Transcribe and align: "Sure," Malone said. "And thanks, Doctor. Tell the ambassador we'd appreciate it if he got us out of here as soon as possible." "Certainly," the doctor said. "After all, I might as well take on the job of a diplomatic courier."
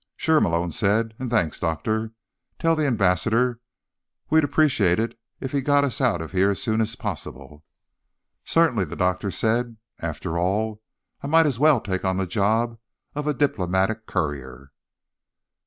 "Sure," 0.17 0.41
Malone 0.41 0.71
said. 0.71 1.13
"And 1.19 1.29
thanks, 1.29 1.59
Doctor. 1.59 2.11
Tell 2.57 2.75
the 2.75 2.87
ambassador 2.87 3.59
we'd 4.31 4.43
appreciate 4.43 4.97
it 4.97 5.15
if 5.39 5.51
he 5.51 5.61
got 5.61 5.83
us 5.83 6.01
out 6.01 6.21
of 6.23 6.31
here 6.31 6.49
as 6.49 6.59
soon 6.59 6.81
as 6.81 6.95
possible." 6.95 7.63
"Certainly," 8.43 8.85
the 8.85 8.95
doctor 8.95 9.29
said. 9.29 9.77
"After 9.99 10.39
all, 10.39 10.81
I 11.21 11.27
might 11.27 11.45
as 11.45 11.59
well 11.59 11.79
take 11.79 12.03
on 12.03 12.17
the 12.17 12.25
job 12.25 12.79
of 13.13 13.27
a 13.27 13.33
diplomatic 13.35 14.07
courier." 14.07 14.71